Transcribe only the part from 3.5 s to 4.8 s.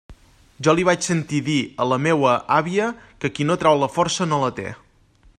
no trau la força no la té.